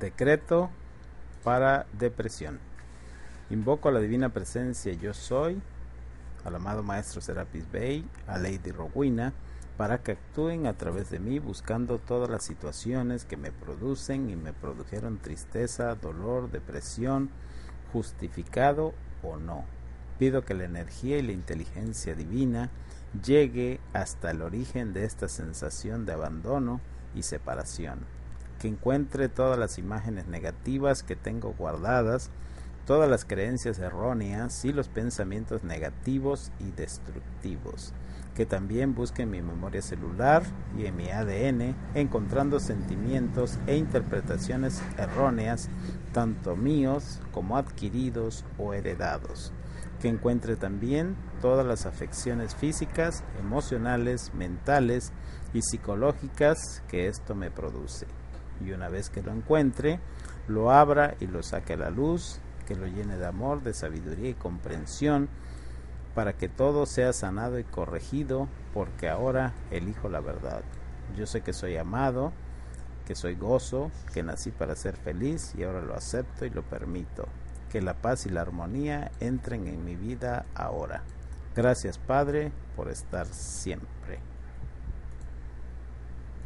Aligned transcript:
Decreto 0.00 0.70
para 1.44 1.84
depresión. 1.92 2.58
Invoco 3.50 3.90
a 3.90 3.92
la 3.92 4.00
divina 4.00 4.30
presencia 4.30 4.94
yo 4.94 5.12
soy, 5.12 5.60
al 6.42 6.54
amado 6.54 6.82
maestro 6.82 7.20
Serapis 7.20 7.70
Bey, 7.70 8.08
a 8.26 8.38
Lady 8.38 8.72
Rowena, 8.72 9.34
para 9.76 9.98
que 9.98 10.12
actúen 10.12 10.66
a 10.66 10.72
través 10.72 11.10
de 11.10 11.18
mí 11.18 11.38
buscando 11.38 11.98
todas 11.98 12.30
las 12.30 12.44
situaciones 12.44 13.26
que 13.26 13.36
me 13.36 13.52
producen 13.52 14.30
y 14.30 14.36
me 14.36 14.54
produjeron 14.54 15.18
tristeza, 15.18 15.94
dolor, 15.96 16.50
depresión, 16.50 17.28
justificado 17.92 18.94
o 19.22 19.36
no. 19.36 19.66
Pido 20.18 20.46
que 20.46 20.54
la 20.54 20.64
energía 20.64 21.18
y 21.18 21.22
la 21.22 21.32
inteligencia 21.32 22.14
divina 22.14 22.70
llegue 23.22 23.80
hasta 23.92 24.30
el 24.30 24.40
origen 24.40 24.94
de 24.94 25.04
esta 25.04 25.28
sensación 25.28 26.06
de 26.06 26.14
abandono 26.14 26.80
y 27.14 27.22
separación, 27.22 27.98
que 28.60 28.68
encuentre 28.68 29.28
todas 29.28 29.58
las 29.58 29.78
imágenes 29.78 30.28
negativas 30.28 31.02
que 31.02 31.16
tengo 31.16 31.54
guardadas, 31.58 32.30
todas 32.86 33.08
las 33.08 33.24
creencias 33.24 33.78
erróneas 33.78 34.64
y 34.64 34.72
los 34.72 34.88
pensamientos 34.88 35.64
negativos 35.64 36.52
y 36.60 36.70
destructivos, 36.72 37.94
que 38.34 38.46
también 38.46 38.94
busque 38.94 39.22
en 39.22 39.30
mi 39.30 39.40
memoria 39.40 39.80
celular 39.80 40.42
y 40.76 40.84
en 40.84 40.96
mi 40.96 41.08
ADN, 41.10 41.74
encontrando 41.94 42.60
sentimientos 42.60 43.58
e 43.66 43.76
interpretaciones 43.76 44.82
erróneas, 44.98 45.70
tanto 46.12 46.54
míos 46.54 47.20
como 47.32 47.56
adquiridos 47.56 48.44
o 48.58 48.74
heredados 48.74 49.52
que 50.00 50.08
encuentre 50.08 50.56
también 50.56 51.14
todas 51.42 51.66
las 51.66 51.86
afecciones 51.86 52.54
físicas, 52.54 53.22
emocionales, 53.38 54.32
mentales 54.34 55.12
y 55.52 55.60
psicológicas 55.62 56.82
que 56.88 57.06
esto 57.06 57.34
me 57.34 57.50
produce. 57.50 58.06
Y 58.64 58.72
una 58.72 58.88
vez 58.88 59.10
que 59.10 59.22
lo 59.22 59.32
encuentre, 59.32 60.00
lo 60.48 60.70
abra 60.70 61.14
y 61.20 61.26
lo 61.26 61.42
saque 61.42 61.74
a 61.74 61.78
la 61.78 61.90
luz, 61.90 62.40
que 62.66 62.74
lo 62.74 62.86
llene 62.86 63.16
de 63.16 63.26
amor, 63.26 63.62
de 63.62 63.74
sabiduría 63.74 64.30
y 64.30 64.34
comprensión, 64.34 65.28
para 66.14 66.34
que 66.34 66.48
todo 66.48 66.86
sea 66.86 67.12
sanado 67.12 67.58
y 67.58 67.64
corregido, 67.64 68.48
porque 68.74 69.08
ahora 69.08 69.52
elijo 69.70 70.08
la 70.08 70.20
verdad. 70.20 70.62
Yo 71.16 71.26
sé 71.26 71.40
que 71.40 71.52
soy 71.52 71.76
amado, 71.76 72.32
que 73.06 73.14
soy 73.14 73.34
gozo, 73.34 73.90
que 74.12 74.22
nací 74.22 74.50
para 74.50 74.76
ser 74.76 74.96
feliz 74.96 75.54
y 75.56 75.64
ahora 75.64 75.80
lo 75.80 75.94
acepto 75.94 76.44
y 76.44 76.50
lo 76.50 76.62
permito 76.62 77.26
que 77.70 77.80
la 77.80 77.94
paz 77.94 78.26
y 78.26 78.30
la 78.30 78.42
armonía 78.42 79.12
entren 79.20 79.66
en 79.68 79.84
mi 79.84 79.96
vida 79.96 80.44
ahora. 80.54 81.02
Gracias 81.54 81.98
Padre 81.98 82.52
por 82.76 82.90
estar 82.90 83.26
siempre. 83.26 84.18